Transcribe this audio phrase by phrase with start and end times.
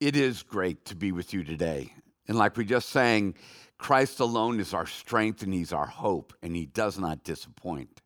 [0.00, 1.92] It is great to be with you today.
[2.28, 3.34] And like we just sang,
[3.78, 8.00] Christ alone is our strength and He's our hope, and He does not disappoint.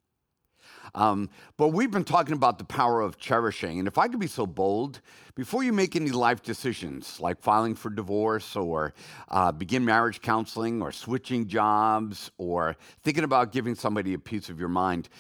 [0.95, 1.29] Um,
[1.59, 3.79] but we've been talking about the power of cherishing.
[3.79, 5.03] And if I could be so bold,
[5.35, 8.95] before you make any life decisions, like filing for divorce or
[9.29, 14.59] uh, begin marriage counseling or switching jobs or thinking about giving somebody a piece of
[14.59, 15.11] your mind,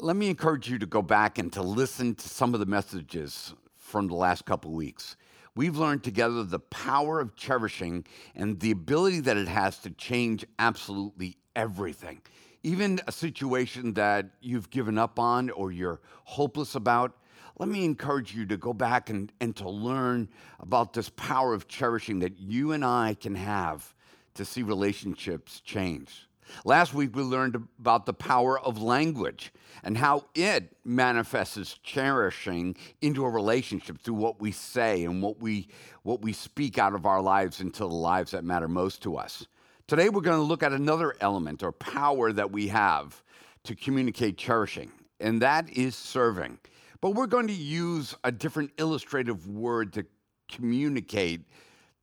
[0.00, 3.54] let me encourage you to go back and to listen to some of the messages
[3.76, 5.16] from the last couple weeks.
[5.56, 8.04] We've learned together the power of cherishing
[8.34, 12.20] and the ability that it has to change absolutely everything.
[12.62, 17.16] Even a situation that you've given up on or you're hopeless about,
[17.58, 20.28] let me encourage you to go back and, and to learn
[20.60, 23.94] about this power of cherishing that you and I can have
[24.34, 26.25] to see relationships change.
[26.64, 33.24] Last week, we learned about the power of language and how it manifests cherishing into
[33.24, 35.68] a relationship through what we say and what we,
[36.02, 39.46] what we speak out of our lives into the lives that matter most to us.
[39.86, 43.22] Today, we're going to look at another element or power that we have
[43.64, 46.58] to communicate cherishing, and that is serving.
[47.00, 50.06] But we're going to use a different illustrative word to
[50.50, 51.42] communicate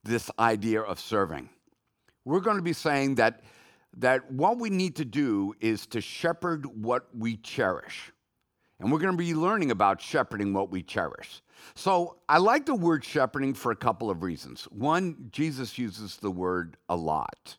[0.04, 1.48] this idea of serving.
[2.24, 3.42] We're going to be saying that
[3.96, 8.12] that what we need to do is to shepherd what we cherish.
[8.80, 11.42] And we're going to be learning about shepherding what we cherish.
[11.74, 14.64] So I like the word shepherding for a couple of reasons.
[14.64, 17.56] One, Jesus uses the word a lot.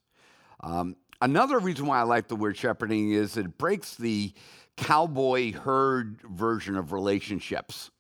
[0.62, 4.34] Um, another reason why I like the word shepherding is it breaks the
[4.78, 7.92] cowboy herd version of relationships.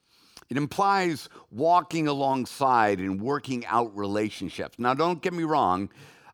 [0.50, 4.78] It implies walking alongside and working out relationships.
[4.78, 5.89] Now, don't get me wrong.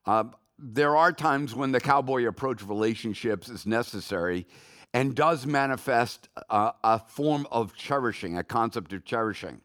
[0.05, 0.25] Uh,
[0.61, 4.45] there are times when the cowboy approach of relationships is necessary
[4.93, 9.61] and does manifest a, a, form of cherishing, a concept of cherishing.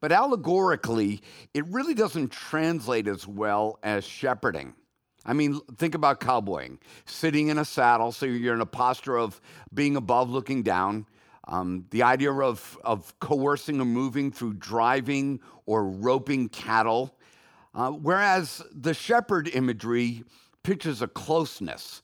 [0.00, 1.20] But allegorically,
[1.52, 4.74] it really doesn't translate as well as shepherding.
[5.26, 9.40] I mean, think about cowboying, sitting in a saddle, so you're in a posture of
[9.74, 11.06] being above, looking down.
[11.46, 17.18] Um, the idea of, of coercing or moving through driving or roping cattle
[17.74, 20.24] uh, whereas the shepherd imagery
[20.62, 22.02] pictures a closeness,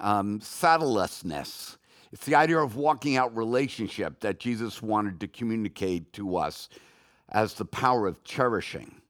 [0.00, 1.78] um, saddlelessness.
[2.12, 6.68] It's the idea of walking out relationship that Jesus wanted to communicate to us
[7.30, 9.00] as the power of cherishing.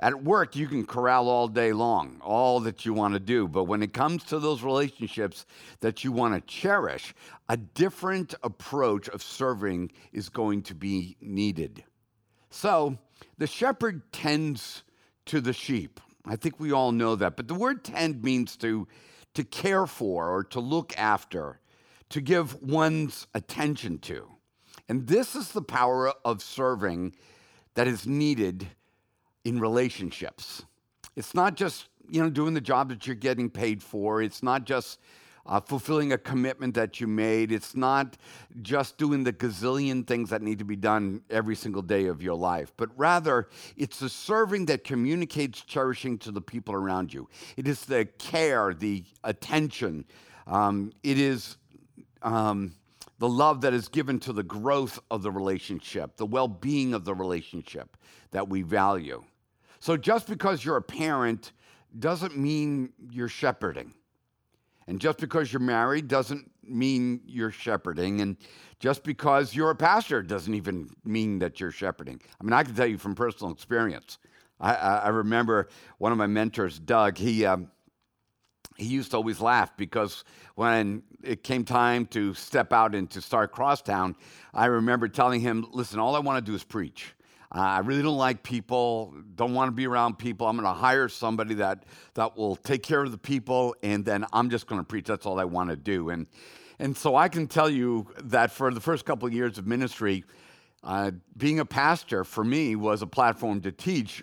[0.00, 3.48] At work, you can corral all day long, all that you want to do.
[3.48, 5.44] But when it comes to those relationships
[5.80, 7.14] that you want to cherish,
[7.48, 11.82] a different approach of serving is going to be needed.
[12.50, 12.96] So
[13.38, 14.84] the shepherd tends
[15.28, 16.00] to the sheep.
[16.26, 17.36] I think we all know that.
[17.36, 18.86] But the word tend means to,
[19.34, 21.60] to care for or to look after,
[22.10, 24.28] to give one's attention to.
[24.88, 27.14] And this is the power of serving
[27.74, 28.66] that is needed
[29.44, 30.64] in relationships.
[31.16, 34.22] It's not just, you know, doing the job that you're getting paid for.
[34.22, 34.98] It's not just
[35.48, 37.50] uh, fulfilling a commitment that you made.
[37.50, 38.16] It's not
[38.60, 42.34] just doing the gazillion things that need to be done every single day of your
[42.34, 47.28] life, but rather it's the serving that communicates cherishing to the people around you.
[47.56, 50.04] It is the care, the attention.
[50.46, 51.56] Um, it is
[52.22, 52.74] um,
[53.18, 57.04] the love that is given to the growth of the relationship, the well being of
[57.04, 57.96] the relationship
[58.30, 59.24] that we value.
[59.80, 61.52] So just because you're a parent
[61.98, 63.94] doesn't mean you're shepherding.
[64.88, 68.22] And just because you're married doesn't mean you're shepherding.
[68.22, 68.38] And
[68.80, 72.18] just because you're a pastor doesn't even mean that you're shepherding.
[72.40, 74.16] I mean, I can tell you from personal experience.
[74.58, 77.70] I, I remember one of my mentors, Doug, he, um,
[78.78, 83.20] he used to always laugh because when it came time to step out and to
[83.20, 84.14] start Crosstowne,
[84.54, 87.14] I remember telling him, listen, all I want to do is preach.
[87.54, 90.46] Uh, I really don't like people, don't want to be around people.
[90.46, 94.26] I'm going to hire somebody that, that will take care of the people, and then
[94.32, 95.06] I'm just going to preach.
[95.06, 96.10] That's all I want to do.
[96.10, 96.26] And,
[96.78, 100.24] and so I can tell you that for the first couple of years of ministry,
[100.84, 104.22] uh, being a pastor for me was a platform to teach,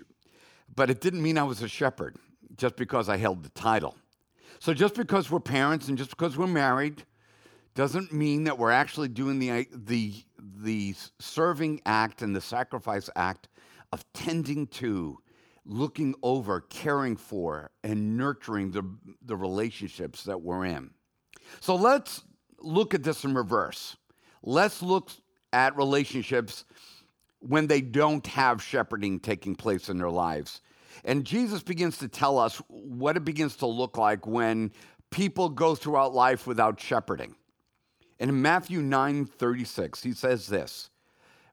[0.75, 2.17] but it didn't mean I was a shepherd
[2.57, 3.95] just because I held the title.
[4.59, 7.03] So just because we're parents and just because we're married
[7.73, 10.13] doesn't mean that we're actually doing the, the
[10.61, 13.49] the serving act and the sacrifice act
[13.91, 15.17] of tending to,
[15.65, 18.83] looking over, caring for, and nurturing the,
[19.23, 20.91] the relationships that we're in.
[21.59, 22.23] So let's
[22.59, 23.95] look at this in reverse.
[24.43, 25.11] Let's look
[25.53, 26.65] at relationships
[27.39, 30.61] when they don't have shepherding taking place in their lives.
[31.03, 34.71] And Jesus begins to tell us what it begins to look like when
[35.11, 37.35] people go throughout life without shepherding.
[38.19, 40.89] In Matthew 9 36, he says this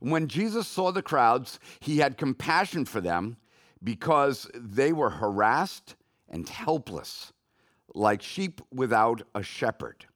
[0.00, 3.36] When Jesus saw the crowds, he had compassion for them
[3.82, 5.96] because they were harassed
[6.28, 7.32] and helpless,
[7.94, 10.06] like sheep without a shepherd.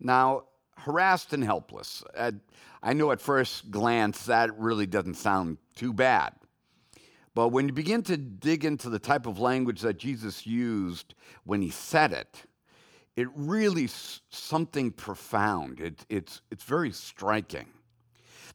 [0.00, 0.44] Now,
[0.78, 2.02] harassed and helpless.
[2.82, 6.32] I know at first glance that really doesn't sound too bad.
[7.34, 11.14] But when you begin to dig into the type of language that Jesus used
[11.44, 12.44] when he said it,
[13.20, 13.88] it really
[14.30, 15.78] something profound.
[15.80, 17.66] It, it's, it's very striking.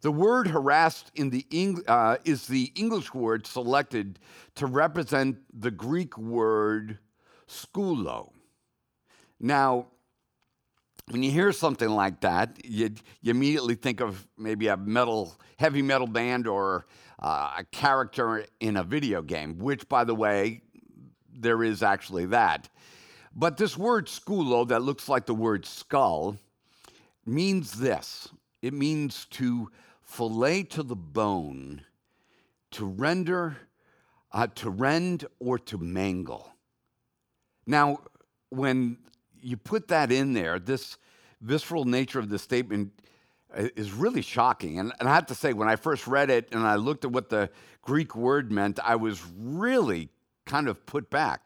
[0.01, 4.19] The word harassed in the Eng- uh, is the English word selected
[4.55, 6.97] to represent the Greek word
[7.47, 8.31] skulo.
[9.39, 9.87] Now,
[11.09, 12.89] when you hear something like that, you,
[13.21, 16.87] you immediately think of maybe a metal, heavy metal band or
[17.19, 20.61] uh, a character in a video game, which, by the way,
[21.31, 22.69] there is actually that.
[23.35, 26.37] But this word skulo, that looks like the word skull,
[27.25, 28.29] means this
[28.61, 29.69] it means to
[30.03, 31.81] fillet to the bone,
[32.71, 33.57] to render,
[34.31, 36.51] uh, to rend, or to mangle.
[37.67, 37.99] Now,
[38.49, 38.97] when
[39.41, 40.97] you put that in there, this
[41.41, 42.91] visceral nature of the statement
[43.55, 44.79] uh, is really shocking.
[44.79, 47.11] And, and I have to say, when I first read it and I looked at
[47.11, 47.49] what the
[47.81, 50.09] Greek word meant, I was really
[50.45, 51.41] kind of put back.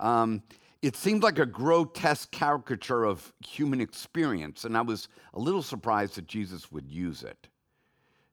[0.00, 0.42] Um,
[0.80, 6.14] it seemed like a grotesque caricature of human experience, and I was a little surprised
[6.14, 7.48] that Jesus would use it.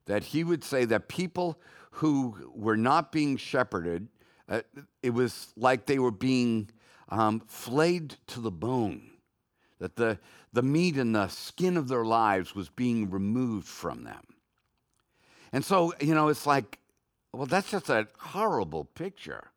[0.05, 1.59] That he would say that people
[1.91, 4.07] who were not being shepherded,
[4.47, 4.61] uh,
[5.01, 6.69] it was like they were being
[7.09, 9.09] um, flayed to the bone,
[9.79, 10.19] that the,
[10.53, 14.23] the meat and the skin of their lives was being removed from them.
[15.51, 16.79] And so, you know, it's like,
[17.33, 19.51] well, that's just a horrible picture.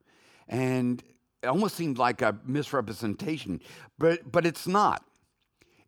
[0.48, 1.02] And
[1.42, 3.60] it almost seemed like a misrepresentation,
[3.98, 5.04] but, but it's not.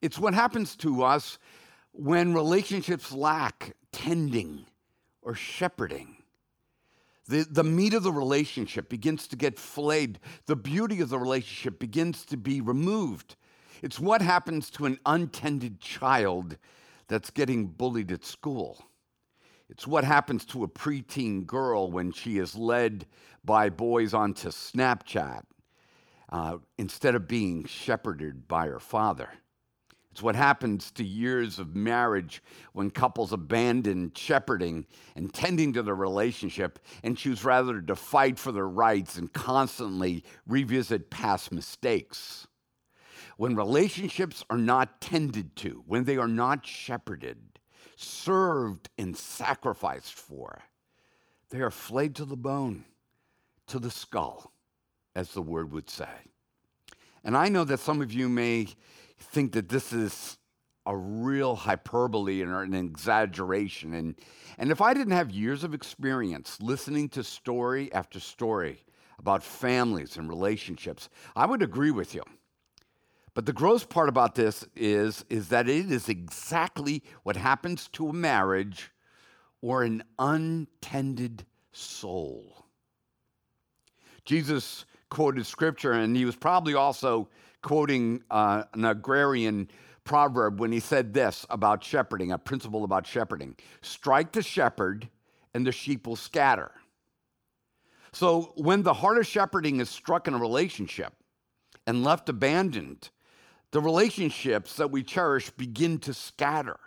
[0.01, 1.39] It's what happens to us
[1.93, 4.67] when relationships lack tending
[5.23, 6.17] or shepherding.
[7.27, 10.19] The, the meat of the relationship begins to get flayed.
[10.47, 13.37] The beauty of the relationship begins to be removed.
[13.83, 16.57] It's what happens to an untended child
[17.09, 18.85] that's getting bullied at school.
[19.71, 23.07] It's what happens to a preteen girl when she is led
[23.45, 25.45] by boys onto Snapchat
[26.29, 29.31] uh, instead of being shepherded by her father.
[30.11, 35.95] It's what happens to years of marriage when couples abandon shepherding and tending to their
[35.95, 42.49] relationship and choose rather to fight for their rights and constantly revisit past mistakes.
[43.37, 47.39] When relationships are not tended to, when they are not shepherded,
[48.01, 50.63] served and sacrificed for.
[51.51, 52.85] They are flayed to the bone,
[53.67, 54.53] to the skull,
[55.15, 56.09] as the word would say.
[57.25, 58.69] And I know that some of you may
[59.19, 60.39] think that this is
[60.87, 63.95] a real hyperbole and an exaggeration.
[63.95, 64.15] And,
[64.59, 68.83] and if I didn't have years of experience listening to story after story
[69.19, 72.23] about families and relationships, I would agree with you.
[73.35, 78.09] But the gross part about this is, is that it is exactly what happens to
[78.09, 78.91] a marriage
[79.63, 82.67] or an untended soul.
[84.25, 87.29] Jesus quoted scripture, and he was probably also
[87.63, 89.71] quoting uh, an agrarian
[90.05, 95.09] proverb when he said this about shepherding, a principle about shepherding strike the shepherd,
[95.55, 96.71] and the sheep will scatter.
[98.13, 101.13] So when the heart of shepherding is struck in a relationship
[101.87, 103.11] and left abandoned,
[103.73, 106.79] the relationships that we cherish begin to scatter.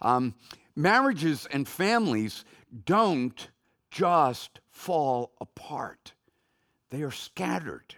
[0.00, 0.34] Um,
[0.74, 2.44] marriages and families
[2.84, 3.48] don't
[3.90, 6.12] just fall apart,
[6.90, 7.94] they are scattered.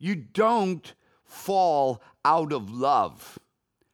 [0.00, 0.94] You don't
[1.24, 3.38] fall out of love,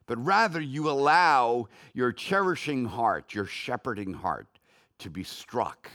[0.07, 4.47] but rather you allow your cherishing heart, your shepherding heart,
[4.99, 5.91] to be struck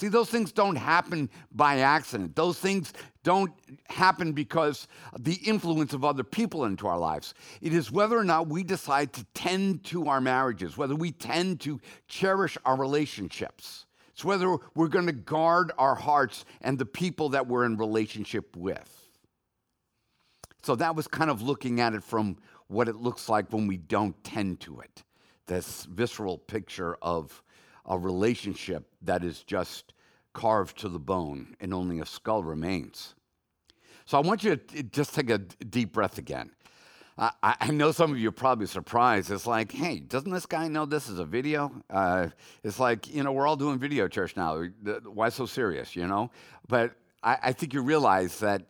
[0.00, 2.34] See, those things don't happen by accident.
[2.34, 3.52] Those things don't
[3.88, 7.34] happen because the influence of other people into our lives.
[7.60, 11.60] It is whether or not we decide to tend to our marriages, whether we tend
[11.60, 13.86] to cherish our relationships.
[14.12, 18.56] It's whether we're going to guard our hearts and the people that we're in relationship
[18.56, 19.08] with.
[20.62, 22.36] So that was kind of looking at it from
[22.68, 25.02] what it looks like when we don't tend to it.
[25.46, 27.42] This visceral picture of
[27.86, 29.94] a relationship that is just
[30.32, 33.14] carved to the bone and only a skull remains.
[34.04, 36.50] So I want you to just take a deep breath again.
[37.18, 39.30] I, I know some of you are probably surprised.
[39.30, 41.70] It's like, hey, doesn't this guy know this is a video?
[41.90, 42.28] Uh,
[42.64, 44.64] it's like, you know, we're all doing video church now.
[45.04, 46.30] Why so serious, you know?
[46.66, 48.62] But I, I think you realize that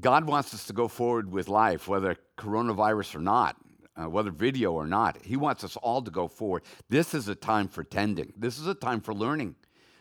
[0.00, 3.56] God wants us to go forward with life, whether coronavirus or not
[3.96, 5.18] uh, whether video or not.
[5.22, 6.62] He wants us all to go forward.
[6.88, 9.56] This is a time for tending, this is a time for learning.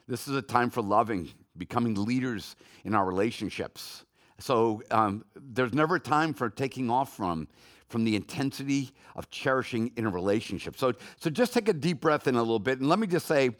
[0.07, 4.05] This is a time for loving, becoming leaders in our relationships.
[4.39, 7.47] So um, there's never a time for taking off from
[7.87, 10.75] from the intensity of cherishing in a relationship.
[10.75, 13.27] So, so just take a deep breath in a little bit, and let me just
[13.27, 13.51] say,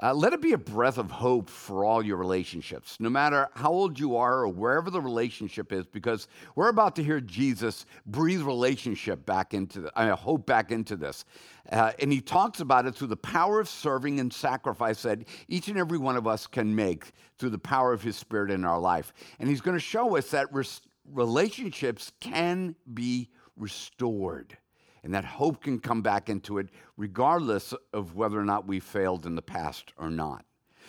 [0.00, 3.70] uh, let it be a breath of hope for all your relationships, no matter how
[3.70, 8.42] old you are or wherever the relationship is, because we're about to hear Jesus breathe
[8.42, 11.24] relationship back into the, I mean, hope back into this.
[11.70, 15.68] Uh, and he talks about it through the power of serving and sacrifice that each
[15.68, 18.78] and every one of us can make through the power of his spirit in our
[18.78, 19.12] life.
[19.40, 24.56] And he's going to show us that res- relationships can be restored
[25.02, 29.26] and that hope can come back into it regardless of whether or not we failed
[29.26, 30.44] in the past or not.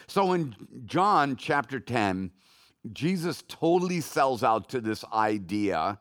[0.08, 2.32] So in John chapter 10,
[2.94, 6.00] Jesus totally sells out to this idea,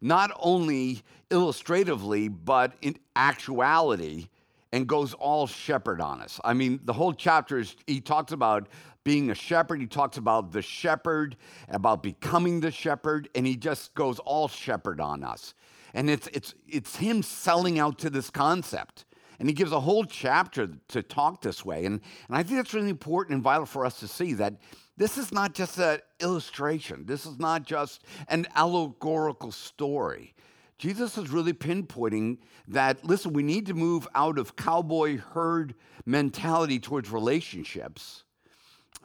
[0.00, 4.28] not only illustratively, but in actuality,
[4.72, 6.40] and goes all shepherd on us.
[6.44, 8.68] I mean, the whole chapter is, he talks about
[9.04, 11.36] being a shepherd, he talks about the shepherd,
[11.68, 15.54] about becoming the shepherd, and he just goes all shepherd on us.
[15.96, 19.06] And it's, it's, it's him selling out to this concept.
[19.38, 21.86] And he gives a whole chapter to talk this way.
[21.86, 24.58] And, and I think that's really important and vital for us to see that
[24.98, 30.34] this is not just an illustration, this is not just an allegorical story.
[30.76, 32.38] Jesus is really pinpointing
[32.68, 35.74] that, listen, we need to move out of cowboy herd
[36.04, 38.24] mentality towards relationships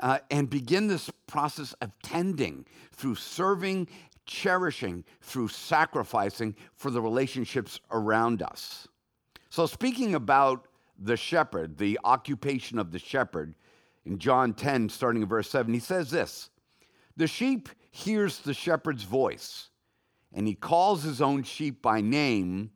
[0.01, 3.87] uh, and begin this process of tending through serving
[4.31, 8.87] cherishing through sacrificing for the relationships around us.
[9.49, 13.55] So, speaking about the shepherd, the occupation of the shepherd,
[14.05, 16.49] in John 10, starting in verse 7, he says this
[17.17, 19.69] The sheep hears the shepherd's voice,
[20.33, 22.71] and he calls his own sheep by name,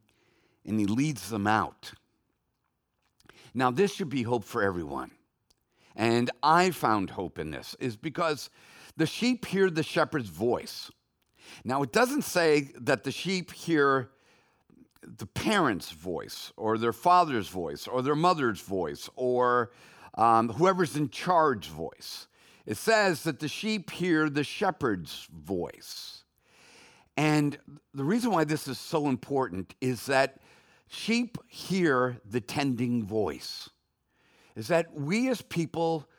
[0.65, 1.93] and he leads them out.
[3.53, 5.11] Now, this should be hope for everyone.
[5.95, 8.49] And I found hope in this, is because
[8.97, 10.91] the sheep hear the shepherd's voice.
[11.63, 14.09] Now, it doesn't say that the sheep hear
[15.01, 19.71] the parent's voice or their father's voice or their mother's voice or
[20.15, 22.27] um, whoever's in charge voice.
[22.65, 26.23] It says that the sheep hear the shepherd's voice.
[27.17, 27.57] And
[27.93, 30.39] the reason why this is so important is that
[30.87, 33.69] sheep hear the tending voice.
[34.55, 36.09] Is that we as people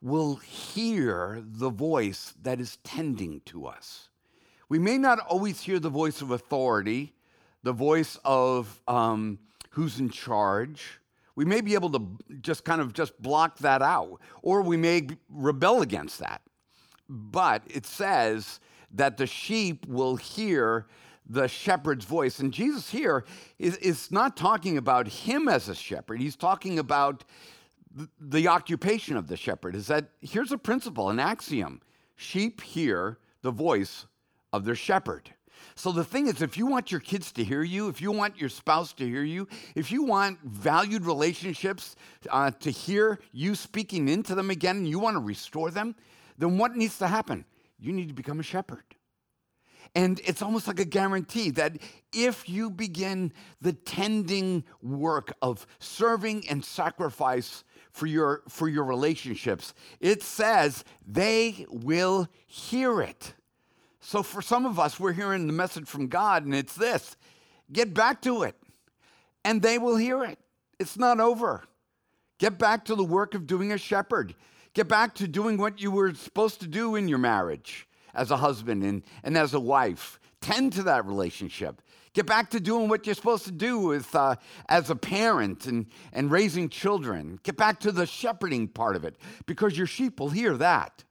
[0.00, 4.08] will hear the voice that is tending to us.
[4.68, 7.14] We may not always hear the voice of authority,
[7.62, 9.38] the voice of um,
[9.70, 11.00] who's in charge.
[11.36, 12.06] We may be able to
[12.40, 16.42] just kind of just block that out, or we may rebel against that.
[17.08, 18.60] But it says
[18.92, 20.86] that the sheep will hear
[21.28, 22.38] the shepherd's voice.
[22.38, 23.24] And Jesus here
[23.58, 27.24] is, is not talking about him as a shepherd, he's talking about
[28.20, 29.74] the occupation of the shepherd.
[29.74, 31.80] Is that here's a principle, an axiom
[32.16, 34.06] sheep hear the voice
[34.52, 35.30] of their shepherd.
[35.74, 38.40] So the thing is, if you want your kids to hear you, if you want
[38.40, 41.96] your spouse to hear you, if you want valued relationships
[42.30, 45.94] uh, to hear you speaking into them again and you want to restore them,
[46.36, 47.44] then what needs to happen?
[47.78, 48.84] You need to become a shepherd.
[49.94, 51.78] And it's almost like a guarantee that
[52.12, 59.74] if you begin the tending work of serving and sacrifice for your, for your relationships,
[60.00, 63.34] it says they will hear it.
[64.00, 67.16] So for some of us, we're hearing the message from God, and it's this
[67.72, 68.56] get back to it,
[69.44, 70.38] and they will hear it.
[70.78, 71.64] It's not over.
[72.38, 74.34] Get back to the work of doing a shepherd.
[74.74, 78.36] Get back to doing what you were supposed to do in your marriage as a
[78.36, 80.20] husband and, and as a wife.
[80.40, 81.82] Tend to that relationship.
[82.12, 84.36] Get back to doing what you're supposed to do with, uh,
[84.68, 87.38] as a parent and, and raising children.
[87.42, 91.04] Get back to the shepherding part of it because your sheep will hear that.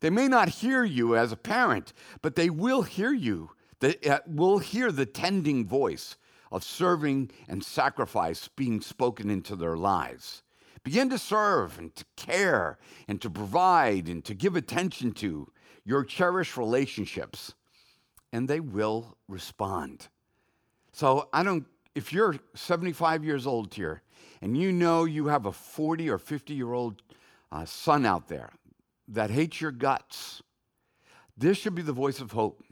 [0.00, 3.50] They may not hear you as a parent, but they will hear you.
[3.80, 6.16] They uh, will hear the tending voice
[6.50, 10.42] of serving and sacrifice being spoken into their lives.
[10.84, 12.78] Begin to serve and to care
[13.08, 15.50] and to provide and to give attention to
[15.84, 17.54] your cherished relationships,
[18.32, 20.08] and they will respond.
[20.92, 24.02] So I don't, if you're 75 years old here
[24.40, 27.02] and you know you have a 40 or 50 year old
[27.50, 28.50] uh, son out there
[29.08, 30.42] that hates your guts.
[31.36, 32.62] This should be the voice of hope.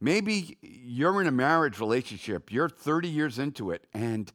[0.00, 4.32] Maybe you're in a marriage relationship, you're 30 years into it, and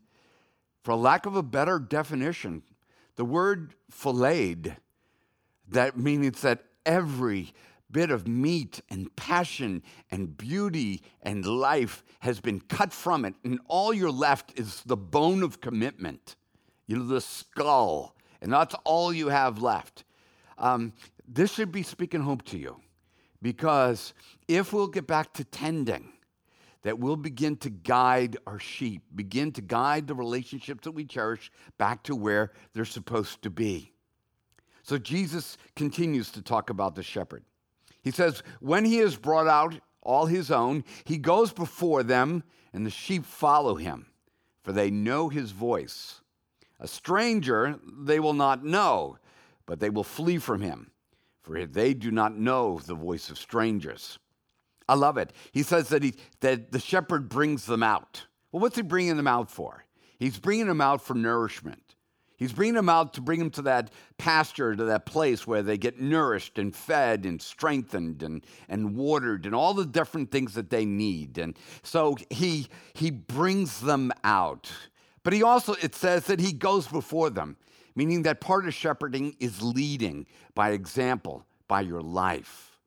[0.83, 2.63] for lack of a better definition,
[3.15, 4.77] the word filleted,
[5.67, 7.53] that means that every
[7.91, 13.59] bit of meat and passion and beauty and life has been cut from it, and
[13.67, 16.35] all you're left is the bone of commitment,
[16.85, 20.03] you know, the skull, and that's all you have left.
[20.57, 20.93] um,
[21.27, 22.79] this should be speaking hope to you
[23.41, 24.13] because
[24.47, 26.13] if we'll get back to tending,
[26.83, 31.51] that we'll begin to guide our sheep, begin to guide the relationships that we cherish
[31.77, 33.91] back to where they're supposed to be.
[34.83, 37.43] So Jesus continues to talk about the shepherd.
[38.03, 42.85] He says, When he has brought out all his own, he goes before them, and
[42.85, 44.05] the sheep follow him,
[44.63, 46.21] for they know his voice.
[46.79, 49.17] A stranger they will not know,
[49.65, 50.91] but they will flee from him,
[51.47, 54.19] for they do not know the voice of strangers.
[54.89, 55.31] I love it.
[55.51, 58.25] He says that, he, that the shepherd brings them out.
[58.51, 59.85] Well, what's he bringing them out for?
[60.19, 61.95] He's bringing them out for nourishment.
[62.37, 65.77] He's bringing them out to bring them to that pasture, to that place where they
[65.77, 70.69] get nourished and fed and strengthened and, and watered and all the different things that
[70.69, 71.37] they need.
[71.37, 74.71] And so he, he brings them out.
[75.23, 77.57] But he also, it says that he goes before them,
[77.97, 82.77] meaning that part of shepherding is leading by example, by your life.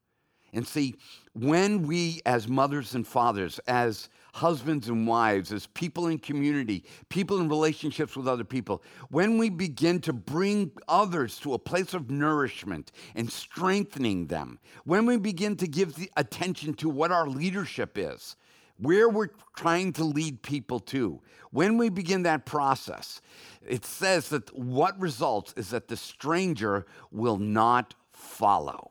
[0.53, 0.95] And see,
[1.33, 7.41] when we, as mothers and fathers, as husbands and wives, as people in community, people
[7.41, 12.11] in relationships with other people, when we begin to bring others to a place of
[12.11, 18.37] nourishment and strengthening them, when we begin to give attention to what our leadership is,
[18.81, 21.21] where we're trying to lead people to,
[21.51, 23.21] when we begin that process,
[23.67, 28.91] it says that what results is that the stranger will not follow.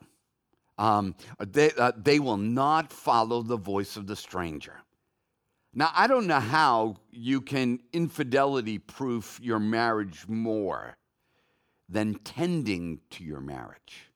[0.78, 4.76] Um, they, uh, they will not follow the voice of the stranger.
[5.74, 10.98] Now, I don't know how you can infidelity proof your marriage more
[11.88, 14.09] than tending to your marriage.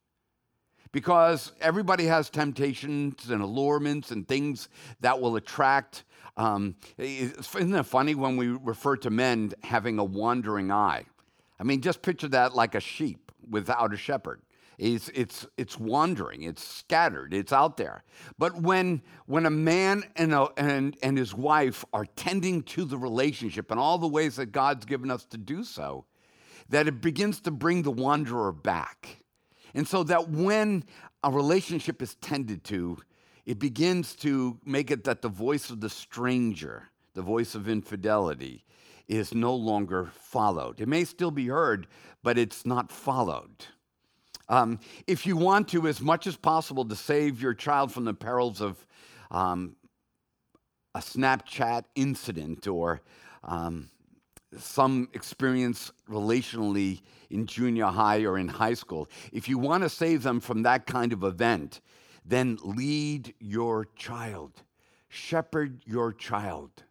[0.93, 4.69] Because everybody has temptations and allurements and things
[5.01, 6.05] that will attract.
[6.38, 11.03] Um, isn't it funny when we refer to men having a wandering eye?
[11.59, 14.41] I mean, just picture that like a sheep without a shepherd.
[14.77, 18.03] It's, it's, it's wandering, it's scattered, it's out there.
[18.38, 22.97] But when, when a man and, a, and, and his wife are tending to the
[22.97, 26.06] relationship in all the ways that God's given us to do so,
[26.69, 29.22] that it begins to bring the wanderer back.
[29.73, 30.83] And so that when
[31.23, 32.97] a relationship is tended to,
[33.45, 38.63] it begins to make it that the voice of the stranger, the voice of infidelity,
[39.07, 40.79] is no longer followed.
[40.79, 41.88] It may still be heard,
[42.23, 43.65] but it's not followed.
[44.49, 48.13] Um, if you want to, as much as possible, to save your child from the
[48.13, 48.86] perils of
[49.31, 49.75] um,
[50.95, 53.01] a Snapchat incident or
[53.43, 53.89] um,
[54.57, 60.23] some experience relationally in junior high or in high school, if you want to save
[60.23, 61.81] them from that kind of event,
[62.25, 64.63] then lead your child,
[65.09, 66.83] shepherd your child,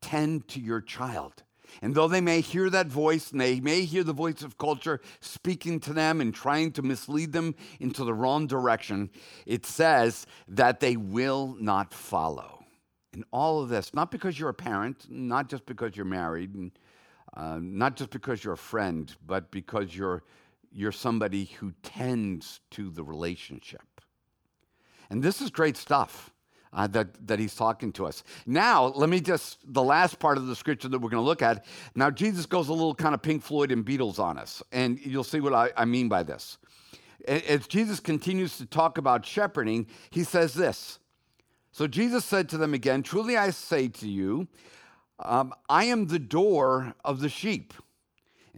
[0.00, 1.42] tend to your child.
[1.82, 5.00] And though they may hear that voice and they may hear the voice of culture
[5.20, 9.10] speaking to them and trying to mislead them into the wrong direction,
[9.46, 12.64] it says that they will not follow.
[13.12, 16.72] And all of this, not because you're a parent, not just because you're married, and,
[17.38, 20.24] uh, not just because you're a friend, but because you're,
[20.72, 24.00] you're somebody who tends to the relationship.
[25.08, 26.34] And this is great stuff
[26.72, 28.24] uh, that, that he's talking to us.
[28.44, 31.40] Now, let me just, the last part of the scripture that we're going to look
[31.40, 31.64] at.
[31.94, 35.24] Now, Jesus goes a little kind of Pink Floyd and Beatles on us, and you'll
[35.24, 36.58] see what I, I mean by this.
[37.26, 40.98] As Jesus continues to talk about shepherding, he says this.
[41.70, 44.48] So Jesus said to them again, Truly I say to you,
[45.20, 47.74] um, I am the door of the sheep.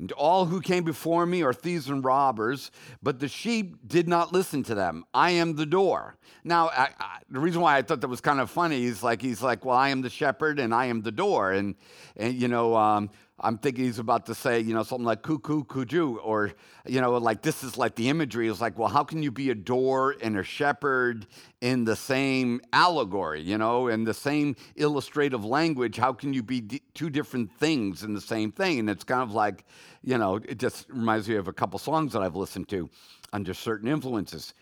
[0.00, 2.70] And all who came before me are thieves and robbers,
[3.02, 5.04] but the sheep did not listen to them.
[5.12, 6.16] I am the door.
[6.42, 9.20] Now, I, I, the reason why I thought that was kind of funny is like
[9.20, 11.74] he's like, well, I am the shepherd and I am the door, and
[12.16, 13.10] and you know, um,
[13.42, 16.52] I'm thinking he's about to say, you know, something like cuckoo, cuckoo, or,
[16.86, 19.50] you know, like this is like the imagery is like, well, how can you be
[19.50, 21.26] a door and a shepherd
[21.62, 25.96] in the same allegory, you know, in the same illustrative language?
[25.96, 28.78] How can you be d- two different things in the same thing?
[28.78, 29.64] And it's kind of like,
[30.02, 32.90] you know, it just reminds me of a couple songs that I've listened to
[33.32, 34.52] under certain influences.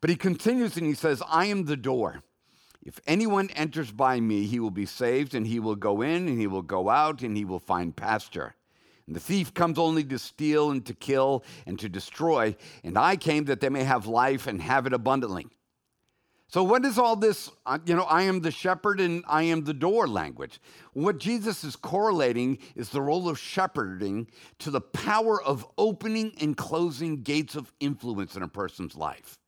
[0.00, 2.22] But he continues and he says, I am the door.
[2.84, 6.38] If anyone enters by me, he will be saved, and he will go in, and
[6.38, 8.54] he will go out, and he will find pasture.
[9.06, 12.56] And the thief comes only to steal, and to kill, and to destroy.
[12.82, 15.46] And I came that they may have life and have it abundantly.
[16.48, 17.50] So, what is all this?
[17.66, 20.60] Uh, you know, I am the shepherd and I am the door language.
[20.92, 24.28] What Jesus is correlating is the role of shepherding
[24.60, 29.38] to the power of opening and closing gates of influence in a person's life.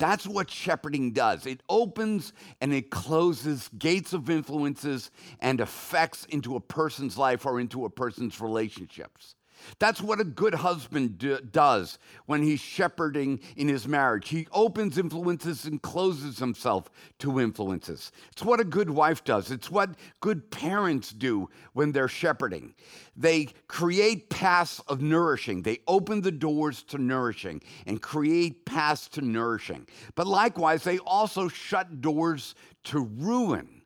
[0.00, 1.44] That's what shepherding does.
[1.44, 2.32] It opens
[2.62, 5.10] and it closes gates of influences
[5.40, 9.34] and effects into a person's life or into a person's relationships.
[9.78, 14.28] That's what a good husband do, does when he's shepherding in his marriage.
[14.28, 18.12] He opens influences and closes himself to influences.
[18.32, 19.50] It's what a good wife does.
[19.50, 22.74] It's what good parents do when they're shepherding.
[23.16, 25.62] They create paths of nourishing.
[25.62, 29.86] They open the doors to nourishing and create paths to nourishing.
[30.14, 33.82] But likewise, they also shut doors to ruin,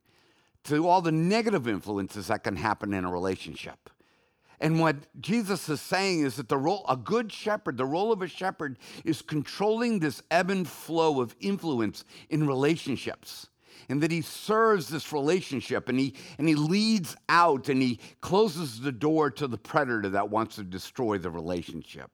[0.65, 3.91] to all the negative influences that can happen in a relationship.
[4.61, 8.23] And what Jesus is saying is that the role, a good shepherd, the role of
[8.23, 13.49] a shepherd is controlling this ebb and flow of influence in relationships.
[13.89, 18.81] And that he serves this relationship and he, and he leads out and he closes
[18.81, 22.11] the door to the predator that wants to destroy the relationship.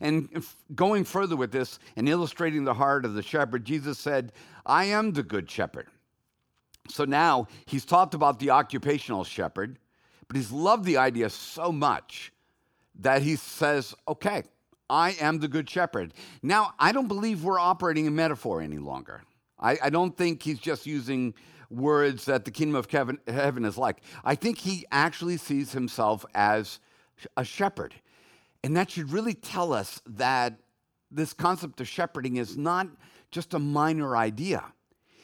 [0.00, 4.32] And going further with this and illustrating the heart of the shepherd, Jesus said,
[4.64, 5.88] I am the good shepherd.
[6.88, 9.78] So now he's talked about the occupational shepherd
[10.28, 12.32] but he's loved the idea so much
[13.00, 14.42] that he says, okay,
[14.90, 16.14] I am the good shepherd.
[16.42, 19.22] Now, I don't believe we're operating in metaphor any longer.
[19.58, 21.34] I, I don't think he's just using
[21.70, 24.02] words that the kingdom of heaven, heaven is like.
[24.24, 26.80] I think he actually sees himself as
[27.36, 27.94] a shepherd.
[28.64, 30.58] And that should really tell us that
[31.10, 32.88] this concept of shepherding is not
[33.30, 34.64] just a minor idea.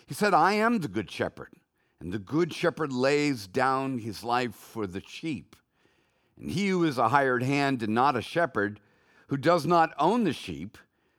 [0.07, 1.49] He said, I am the good shepherd.
[2.01, 5.57] And the good shepherd lays down his life for the sheep.
[6.39, 8.81] And he who is a hired hand and not a shepherd,
[9.29, 10.77] who does not own the sheep,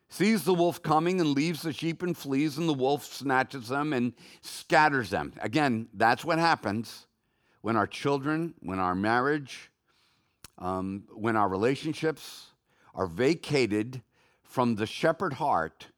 [0.08, 3.92] sees the wolf coming and leaves the sheep and flees, and the wolf snatches them
[3.92, 5.32] and scatters them.
[5.40, 7.06] Again, that's what happens
[7.62, 9.70] when our children, when our marriage,
[10.58, 12.46] um, when our relationships
[12.94, 14.02] are vacated
[14.44, 15.88] from the shepherd heart,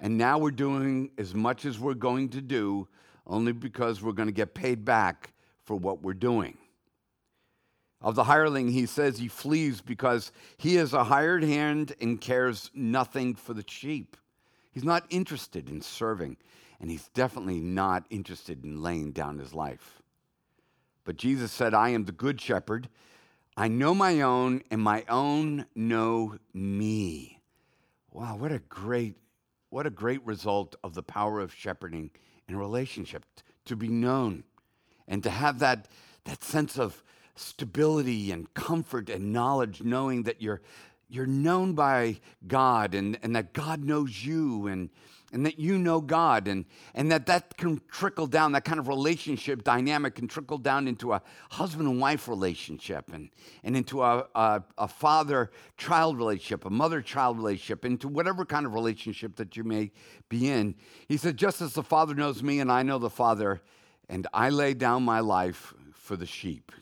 [0.00, 2.88] and now we're doing as much as we're going to do
[3.26, 5.32] only because we're going to get paid back
[5.64, 6.56] for what we're doing.
[8.00, 12.70] Of the hireling, he says he flees because he is a hired hand and cares
[12.74, 14.16] nothing for the sheep.
[14.72, 16.36] He's not interested in serving,
[16.80, 20.02] and he's definitely not interested in laying down his life.
[21.04, 22.88] But Jesus said, I am the good shepherd.
[23.56, 27.40] I know my own, and my own know me.
[28.10, 29.16] Wow, what a great,
[29.70, 32.10] what a great result of the power of shepherding
[32.52, 33.24] in relationship,
[33.64, 34.44] to be known,
[35.08, 35.88] and to have that,
[36.24, 37.02] that sense of
[37.34, 40.60] stability and comfort and knowledge, knowing that you're,
[41.08, 44.90] you're known by God and, and that God knows you and,
[45.32, 48.86] and that you know God and, and that that can trickle down, that kind of
[48.86, 53.30] relationship dynamic can trickle down into a husband and wife relationship and,
[53.64, 58.66] and into a, a, a father child relationship, a mother child relationship, into whatever kind
[58.66, 59.90] of relationship that you may
[60.28, 60.74] be in.
[61.08, 63.62] He said, Just as the Father knows me and I know the Father,
[64.08, 66.72] and I lay down my life for the sheep.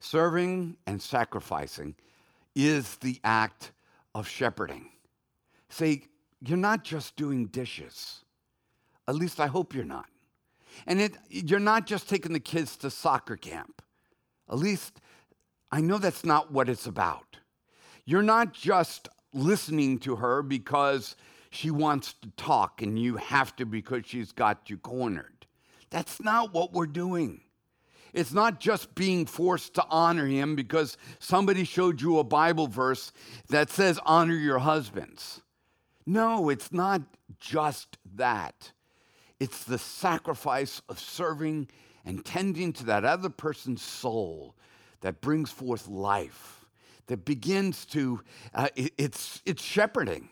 [0.00, 1.94] Serving and sacrificing
[2.54, 3.72] is the act
[4.14, 4.90] of shepherding.
[5.68, 6.06] See,
[6.46, 8.24] you're not just doing dishes.
[9.08, 10.06] At least I hope you're not.
[10.86, 13.82] And it, you're not just taking the kids to soccer camp.
[14.50, 15.00] At least
[15.70, 17.38] I know that's not what it's about.
[18.04, 21.16] You're not just listening to her because
[21.50, 25.46] she wants to talk and you have to because she's got you cornered.
[25.90, 27.40] That's not what we're doing.
[28.12, 33.12] It's not just being forced to honor him because somebody showed you a Bible verse
[33.48, 35.42] that says honor your husbands.
[36.06, 37.02] No, it's not
[37.38, 38.72] just that.
[39.40, 41.68] It's the sacrifice of serving
[42.04, 44.54] and tending to that other person's soul
[45.00, 46.66] that brings forth life,
[47.06, 48.20] that begins to,
[48.54, 50.28] uh, it, it's, it's shepherding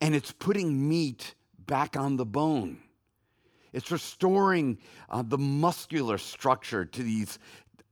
[0.00, 1.34] and it's putting meat
[1.66, 2.78] back on the bone.
[3.72, 4.78] It's restoring
[5.08, 7.38] uh, the muscular structure to these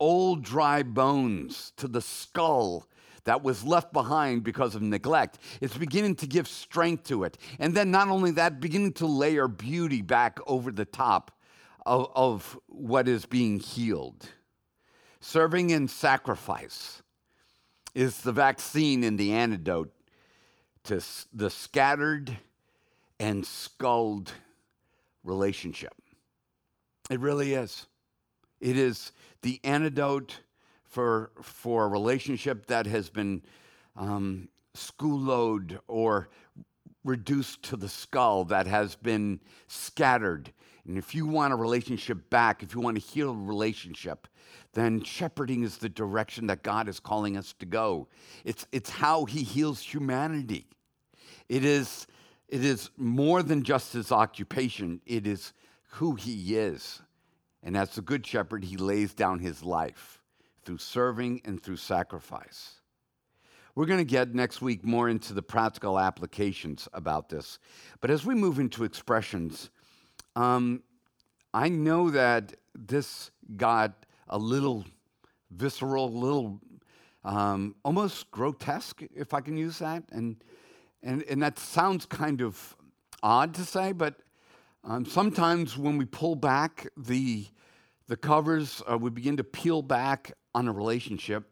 [0.00, 2.88] old dry bones, to the skull
[3.24, 5.38] that was left behind because of neglect.
[5.60, 7.36] It's beginning to give strength to it.
[7.58, 11.38] And then, not only that, beginning to layer beauty back over the top
[11.84, 14.28] of, of what is being healed.
[15.20, 17.02] Serving and sacrifice
[17.94, 19.92] is the vaccine and the antidote
[20.84, 21.02] to
[21.34, 22.36] the scattered
[23.20, 24.32] and sculled
[25.24, 25.92] relationship.
[27.10, 27.86] It really is.
[28.60, 30.40] It is the antidote
[30.84, 33.42] for, for a relationship that has been
[33.96, 36.28] um, schooled or
[37.04, 40.52] reduced to the skull, that has been scattered.
[40.86, 44.26] And if you want a relationship back, if you want to heal a relationship,
[44.72, 48.08] then shepherding is the direction that God is calling us to go.
[48.44, 50.66] It's, it's how He heals humanity.
[51.48, 52.06] It is,
[52.48, 55.52] it is more than just His occupation, it is
[55.92, 57.02] who He is.
[57.62, 60.20] And as the Good Shepherd, He lays down His life
[60.64, 62.74] through serving and through sacrifice.
[63.74, 67.58] We're going to get next week more into the practical applications about this.
[68.00, 69.70] But as we move into expressions,
[70.34, 70.82] um,
[71.54, 74.84] I know that this got a little
[75.50, 76.60] visceral, little
[77.24, 80.02] um, almost grotesque, if I can use that.
[80.10, 80.42] And,
[81.02, 82.76] and, and that sounds kind of
[83.22, 84.16] odd to say, but
[84.84, 87.46] um, sometimes when we pull back the,
[88.06, 91.50] the covers, uh, we begin to peel back on a relationship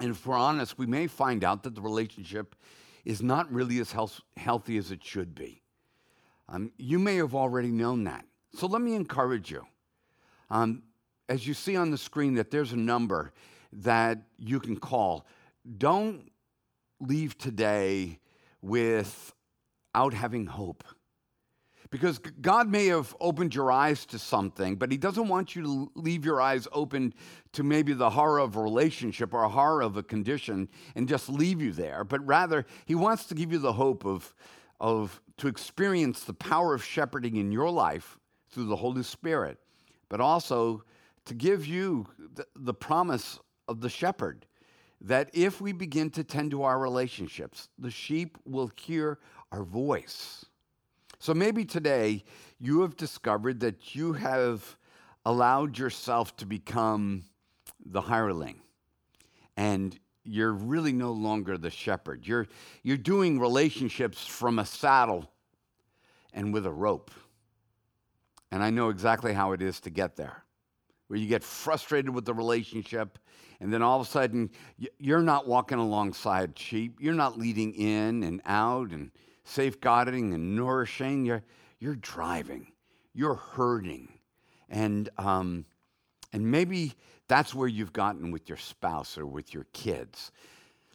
[0.00, 2.56] and if we're honest, we may find out that the relationship
[3.04, 5.62] is not really as health- healthy as it should be.
[6.48, 8.24] Um, you may have already known that.
[8.54, 9.66] So let me encourage you.
[10.48, 10.82] Um,
[11.28, 13.32] as you see on the screen, that there's a number
[13.72, 15.26] that you can call.
[15.78, 16.32] Don't
[16.98, 18.18] leave today
[18.62, 20.82] without having hope.
[21.90, 25.92] Because God may have opened your eyes to something, but He doesn't want you to
[25.96, 27.12] leave your eyes open
[27.52, 31.28] to maybe the horror of a relationship or a horror of a condition and just
[31.28, 32.04] leave you there.
[32.04, 34.32] But rather, He wants to give you the hope of,
[34.78, 38.18] of to experience the power of shepherding in your life
[38.50, 39.58] through the Holy Spirit,
[40.08, 40.84] but also
[41.24, 44.46] to give you the, the promise of the shepherd
[45.00, 49.18] that if we begin to tend to our relationships, the sheep will hear
[49.50, 50.44] our voice.
[51.20, 52.24] So maybe today
[52.58, 54.78] you have discovered that you have
[55.26, 57.24] allowed yourself to become
[57.84, 58.62] the hireling
[59.54, 62.26] and you're really no longer the shepherd.
[62.26, 62.46] You're,
[62.82, 65.30] you're doing relationships from a saddle
[66.32, 67.10] and with a rope.
[68.50, 70.42] And I know exactly how it is to get there,
[71.08, 73.18] where you get frustrated with the relationship,
[73.60, 74.48] and then all of a sudden
[74.98, 79.10] you're not walking alongside sheep, you're not leading in and out and
[79.44, 81.24] safeguarding and nourishing.
[81.24, 81.42] You're,
[81.78, 82.72] you're driving,
[83.14, 84.18] you're herding.
[84.68, 85.64] And, um,
[86.32, 86.94] and maybe
[87.28, 90.30] that's where you've gotten with your spouse or with your kids.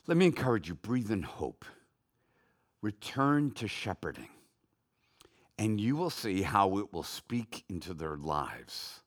[0.07, 1.65] Let me encourage you breathe in hope,
[2.81, 4.29] return to shepherding,
[5.57, 9.01] and you will see how it will speak into their lives.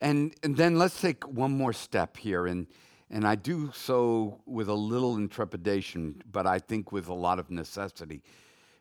[0.00, 2.46] And, and then let's take one more step here.
[2.46, 2.66] And,
[3.12, 7.50] and I do so with a little intrepidation, but I think with a lot of
[7.50, 8.22] necessity.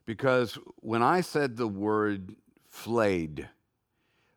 [0.05, 2.33] Because when I said the word
[2.69, 3.47] flayed,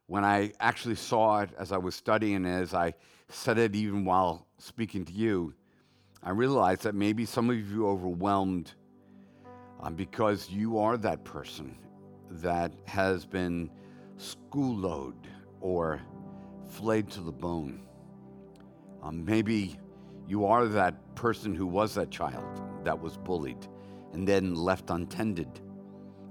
[0.09, 2.95] when I actually saw it as I was studying, as I
[3.29, 5.55] said it even while speaking to you,
[6.25, 8.73] I realized that maybe some of you overwhelmed
[9.81, 11.79] um, because you are that person
[12.31, 13.71] that has been
[14.19, 15.15] schoolload
[15.61, 16.01] or
[16.69, 17.81] flayed to the bone.
[19.03, 19.79] Um, maybe
[20.27, 23.67] you are that person who was that child that was bullied
[24.13, 25.61] and then left untended.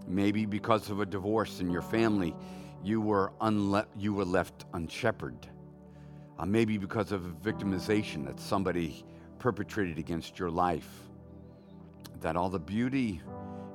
[0.08, 2.36] Maybe because of a divorce in your family,
[2.84, 5.48] you were, unle- you were left unshepherded.
[6.40, 9.06] Uh, maybe because of victimization that somebody
[9.40, 10.90] perpetrated against your life.
[12.22, 13.22] That all the beauty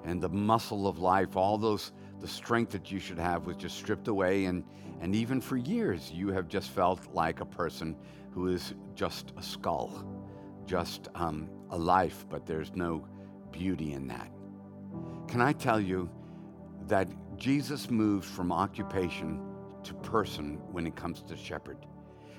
[0.05, 3.77] and the muscle of life, all those, the strength that you should have was just
[3.77, 4.47] stripped away.
[4.47, 4.65] And,
[5.01, 7.97] and even for years, you have just felt like a person
[8.31, 10.05] who is just a skull,
[10.67, 13.07] just um, a life, but there's no
[13.53, 14.31] beauty in that.
[15.27, 16.09] Can I tell you
[16.87, 19.41] that Jesus moves from occupation
[19.85, 21.79] to person when it comes to shepherd?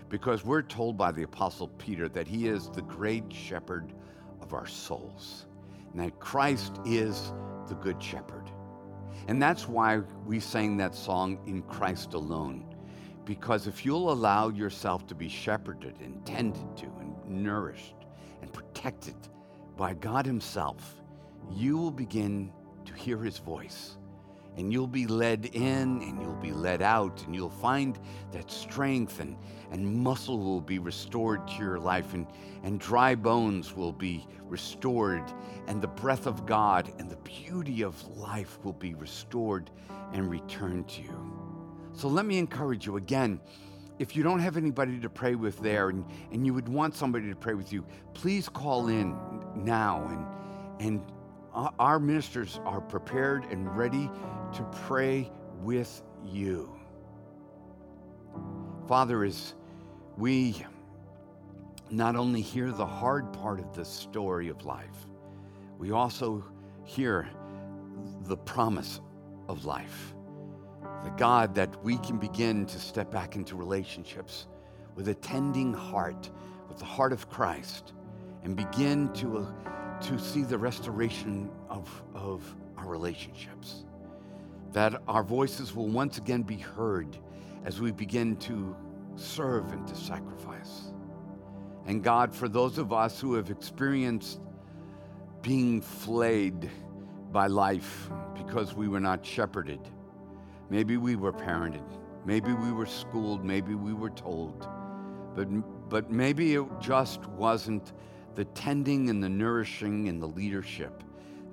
[0.09, 3.93] Because we're told by the Apostle Peter that he is the great shepherd
[4.41, 5.45] of our souls,
[5.91, 7.31] and that Christ is
[7.67, 8.49] the good shepherd.
[9.27, 12.68] And that's why we sang that song, In Christ Alone
[13.29, 17.93] because if you'll allow yourself to be shepherded and tended to and nourished
[18.41, 19.13] and protected
[19.77, 20.95] by God Himself,
[21.51, 22.51] you will begin
[22.85, 23.97] to hear His voice.
[24.57, 27.99] And you'll be led in and you'll be led out, and you'll find
[28.31, 29.37] that strength and,
[29.69, 32.25] and muscle will be restored to your life, and,
[32.63, 35.31] and dry bones will be restored,
[35.67, 39.69] and the breath of God and the beauty of life will be restored
[40.13, 41.38] and returned to you.
[41.93, 43.39] So let me encourage you again.
[43.97, 47.29] If you don't have anybody to pray with there and, and you would want somebody
[47.29, 49.17] to pray with you, please call in
[49.55, 50.07] now.
[50.79, 51.11] And, and
[51.77, 54.09] our ministers are prepared and ready
[54.53, 55.29] to pray
[55.61, 56.73] with you.
[58.87, 59.55] Father, as
[60.17, 60.65] we
[61.89, 65.07] not only hear the hard part of the story of life,
[65.77, 66.43] we also
[66.85, 67.27] hear
[68.23, 69.01] the promise
[69.47, 70.13] of life
[71.03, 74.47] the God that we can begin to step back into relationships
[74.95, 76.29] with a tending heart,
[76.67, 77.93] with the heart of Christ,
[78.43, 82.43] and begin to, uh, to see the restoration of, of
[82.77, 83.85] our relationships.
[84.73, 87.17] That our voices will once again be heard
[87.65, 88.75] as we begin to
[89.15, 90.91] serve and to sacrifice.
[91.85, 94.41] And God, for those of us who have experienced
[95.41, 96.69] being flayed
[97.31, 99.79] by life because we were not shepherded,
[100.69, 101.83] maybe we were parented,
[102.25, 104.67] maybe we were schooled, maybe we were told,
[105.35, 105.47] but,
[105.89, 107.93] but maybe it just wasn't
[108.35, 111.03] the tending and the nourishing and the leadership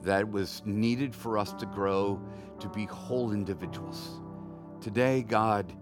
[0.03, 2.21] that was needed for us to grow
[2.61, 4.21] to be whole individuals.
[4.81, 5.73] Today, God,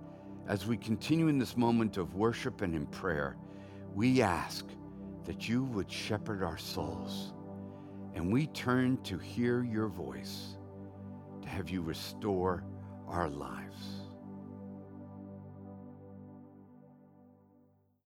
[0.48, 3.36] as we continue in this moment of worship and in prayer,
[3.94, 4.64] we ask
[5.24, 7.32] that you would shepherd our souls.
[8.14, 10.56] And we turn to hear your voice,
[11.42, 12.64] to have you restore
[13.08, 14.03] our lives.